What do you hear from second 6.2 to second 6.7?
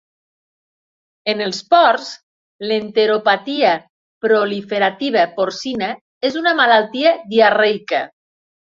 és una